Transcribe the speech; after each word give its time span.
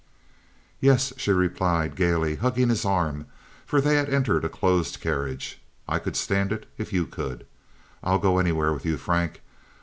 "Yes," 0.79 1.13
she 1.15 1.31
replied, 1.31 1.95
gaily, 1.95 2.37
hugging 2.37 2.69
his 2.69 2.85
arm, 2.85 3.27
for 3.67 3.79
they 3.79 3.97
had 3.97 4.09
entered 4.09 4.43
a 4.43 4.49
closed 4.49 4.99
carriage; 4.99 5.61
"I 5.87 5.99
could 5.99 6.15
stand 6.15 6.51
it 6.51 6.65
if 6.75 6.91
you 6.91 7.05
could. 7.05 7.45
I'd 8.01 8.21
go 8.21 8.39
anywhere 8.39 8.73
with 8.73 8.83
you, 8.83 8.97
Frank. 8.97 9.41